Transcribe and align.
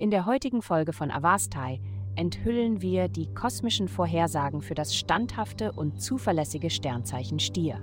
In 0.00 0.10
der 0.10 0.24
heutigen 0.24 0.62
Folge 0.62 0.94
von 0.94 1.10
Avastai 1.10 1.78
enthüllen 2.16 2.80
wir 2.80 3.08
die 3.08 3.32
kosmischen 3.34 3.86
Vorhersagen 3.86 4.62
für 4.62 4.74
das 4.74 4.96
standhafte 4.96 5.72
und 5.72 6.00
zuverlässige 6.00 6.70
Sternzeichen 6.70 7.38
Stier. 7.38 7.82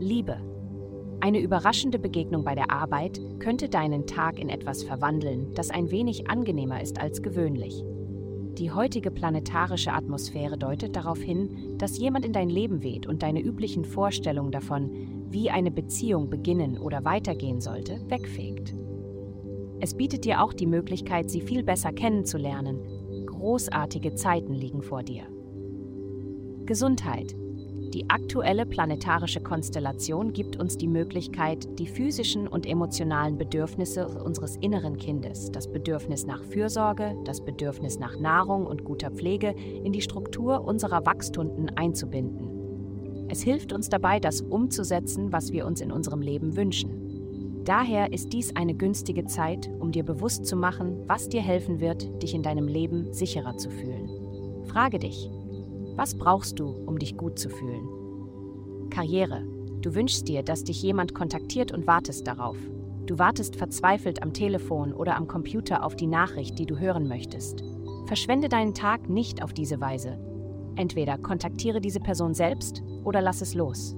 Liebe. 0.00 0.36
Eine 1.20 1.40
überraschende 1.40 2.00
Begegnung 2.00 2.42
bei 2.42 2.56
der 2.56 2.72
Arbeit 2.72 3.20
könnte 3.38 3.68
deinen 3.68 4.08
Tag 4.08 4.40
in 4.40 4.48
etwas 4.48 4.82
verwandeln, 4.82 5.54
das 5.54 5.70
ein 5.70 5.92
wenig 5.92 6.28
angenehmer 6.28 6.82
ist 6.82 7.00
als 7.00 7.22
gewöhnlich. 7.22 7.84
Die 8.58 8.72
heutige 8.72 9.12
planetarische 9.12 9.92
Atmosphäre 9.92 10.58
deutet 10.58 10.96
darauf 10.96 11.20
hin, 11.20 11.76
dass 11.78 11.98
jemand 11.98 12.26
in 12.26 12.32
dein 12.32 12.50
Leben 12.50 12.82
weht 12.82 13.06
und 13.06 13.22
deine 13.22 13.40
üblichen 13.40 13.84
Vorstellungen 13.84 14.50
davon, 14.50 14.90
wie 15.30 15.50
eine 15.50 15.70
Beziehung 15.70 16.30
beginnen 16.30 16.78
oder 16.78 17.04
weitergehen 17.04 17.60
sollte, 17.60 18.00
wegfegt. 18.08 18.74
Es 19.80 19.94
bietet 19.94 20.24
dir 20.24 20.42
auch 20.42 20.52
die 20.52 20.66
Möglichkeit, 20.66 21.30
sie 21.30 21.40
viel 21.40 21.62
besser 21.62 21.92
kennenzulernen. 21.92 22.80
Großartige 23.26 24.14
Zeiten 24.14 24.52
liegen 24.52 24.82
vor 24.82 25.02
dir. 25.02 25.24
Gesundheit. 26.66 27.36
Die 27.94 28.10
aktuelle 28.10 28.66
planetarische 28.66 29.40
Konstellation 29.40 30.34
gibt 30.34 30.56
uns 30.56 30.76
die 30.76 30.88
Möglichkeit, 30.88 31.78
die 31.78 31.86
physischen 31.86 32.46
und 32.46 32.66
emotionalen 32.66 33.38
Bedürfnisse 33.38 34.06
unseres 34.06 34.56
inneren 34.56 34.98
Kindes, 34.98 35.50
das 35.50 35.72
Bedürfnis 35.72 36.26
nach 36.26 36.44
Fürsorge, 36.44 37.16
das 37.24 37.42
Bedürfnis 37.42 37.98
nach 37.98 38.18
Nahrung 38.18 38.66
und 38.66 38.84
guter 38.84 39.10
Pflege, 39.10 39.54
in 39.84 39.92
die 39.92 40.02
Struktur 40.02 40.64
unserer 40.64 41.06
Wachstunden 41.06 41.70
einzubinden. 41.76 43.26
Es 43.30 43.42
hilft 43.42 43.72
uns 43.72 43.88
dabei, 43.88 44.20
das 44.20 44.42
umzusetzen, 44.42 45.32
was 45.32 45.52
wir 45.52 45.64
uns 45.66 45.80
in 45.80 45.90
unserem 45.90 46.20
Leben 46.20 46.56
wünschen. 46.56 47.07
Daher 47.68 48.14
ist 48.14 48.32
dies 48.32 48.56
eine 48.56 48.72
günstige 48.72 49.26
Zeit, 49.26 49.68
um 49.78 49.92
dir 49.92 50.02
bewusst 50.02 50.46
zu 50.46 50.56
machen, 50.56 51.02
was 51.06 51.28
dir 51.28 51.42
helfen 51.42 51.80
wird, 51.80 52.22
dich 52.22 52.32
in 52.32 52.42
deinem 52.42 52.66
Leben 52.66 53.12
sicherer 53.12 53.58
zu 53.58 53.68
fühlen. 53.68 54.08
Frage 54.64 54.98
dich, 54.98 55.28
was 55.94 56.16
brauchst 56.16 56.58
du, 56.58 56.70
um 56.86 56.98
dich 56.98 57.18
gut 57.18 57.38
zu 57.38 57.50
fühlen? 57.50 58.88
Karriere. 58.88 59.44
Du 59.82 59.94
wünschst 59.94 60.28
dir, 60.28 60.42
dass 60.42 60.64
dich 60.64 60.82
jemand 60.82 61.14
kontaktiert 61.14 61.70
und 61.70 61.86
wartest 61.86 62.26
darauf. 62.26 62.56
Du 63.04 63.18
wartest 63.18 63.56
verzweifelt 63.56 64.22
am 64.22 64.32
Telefon 64.32 64.94
oder 64.94 65.16
am 65.16 65.28
Computer 65.28 65.84
auf 65.84 65.94
die 65.94 66.06
Nachricht, 66.06 66.58
die 66.58 66.64
du 66.64 66.78
hören 66.78 67.06
möchtest. 67.06 67.64
Verschwende 68.06 68.48
deinen 68.48 68.72
Tag 68.72 69.10
nicht 69.10 69.42
auf 69.42 69.52
diese 69.52 69.78
Weise. 69.78 70.18
Entweder 70.76 71.18
kontaktiere 71.18 71.82
diese 71.82 72.00
Person 72.00 72.32
selbst 72.32 72.82
oder 73.04 73.20
lass 73.20 73.42
es 73.42 73.52
los. 73.52 73.94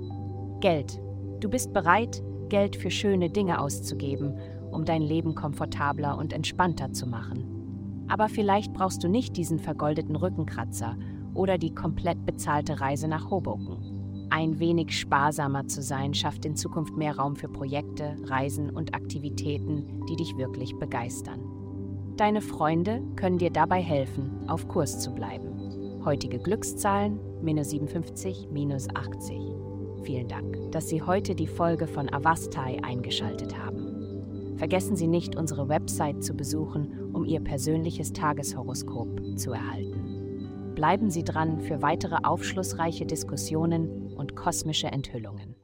Geld. 0.59 1.01
Du 1.39 1.49
bist 1.49 1.73
bereit, 1.73 2.21
Geld 2.51 2.77
für 2.77 2.91
schöne 2.91 3.31
Dinge 3.31 3.61
auszugeben, 3.61 4.37
um 4.71 4.85
dein 4.85 5.01
Leben 5.01 5.35
komfortabler 5.35 6.19
und 6.19 6.35
entspannter 6.35 6.93
zu 6.93 7.07
machen. 7.07 8.05
Aber 8.09 8.29
vielleicht 8.29 8.75
brauchst 8.75 9.03
du 9.03 9.09
nicht 9.09 9.39
diesen 9.39 9.59
vergoldeten 9.59 10.17
Rückenkratzer 10.17 10.99
oder 11.33 11.57
die 11.57 11.75
komplett 11.75 12.27
bezahlte 12.27 12.81
Reise 12.81 13.09
nach 13.09 13.31
Hoboken. 13.31 14.27
Ein 14.31 14.59
wenig 14.59 14.99
sparsamer 14.99 15.67
zu 15.67 15.83
sein 15.83 16.15
schafft 16.15 16.45
in 16.45 16.57
Zukunft 16.57 16.97
mehr 16.97 17.17
Raum 17.17 17.37
für 17.37 17.49
Projekte, 17.49 18.17
Reisen 18.25 18.71
und 18.71 18.95
Aktivitäten, 18.95 20.05
die 20.09 20.17
dich 20.17 20.37
wirklich 20.37 20.77
begeistern. 20.77 21.41
Deine 22.17 22.41
Freunde 22.41 23.03
können 23.17 23.39
dir 23.39 23.51
dabei 23.51 23.81
helfen, 23.81 24.31
auf 24.47 24.69
Kurs 24.69 25.01
zu 25.01 25.13
bleiben. 25.15 26.03
Heutige 26.05 26.39
Glückszahlen 26.39 27.19
minus 27.43 27.71
57, 27.71 28.49
minus 28.53 28.89
80. 28.95 29.70
Vielen 30.03 30.29
Dank, 30.29 30.73
dass 30.73 30.89
Sie 30.89 31.03
heute 31.03 31.35
die 31.35 31.47
Folge 31.47 31.87
von 31.87 32.13
Avastai 32.13 32.79
eingeschaltet 32.83 33.59
haben. 33.59 34.57
Vergessen 34.57 34.97
Sie 34.97 35.07
nicht, 35.07 35.37
unsere 35.37 35.69
Website 35.69 36.25
zu 36.25 36.35
besuchen, 36.35 37.13
um 37.13 37.25
Ihr 37.25 37.41
persönliches 37.41 38.13
Tageshoroskop 38.13 39.39
zu 39.39 39.53
erhalten. 39.53 40.73
Bleiben 40.75 41.11
Sie 41.11 41.25
dran 41.25 41.61
für 41.61 41.83
weitere 41.83 42.17
aufschlussreiche 42.23 43.05
Diskussionen 43.05 44.15
und 44.15 44.37
kosmische 44.37 44.89
Enthüllungen. 44.89 45.60